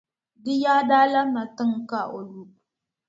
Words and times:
Di 0.43 0.53
yaa 0.63 0.81
daa 0.89 1.05
labina 1.13 1.43
tiŋa 1.55 1.79
ka 1.89 1.99
o 2.17 2.19
lu. 2.29 2.41